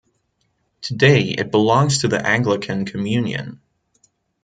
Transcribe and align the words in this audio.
Today 0.81 1.25
it 1.37 1.51
belongs 1.51 1.99
to 1.99 2.07
the 2.07 2.25
Anglican 2.25 2.85
Communion. 2.85 3.61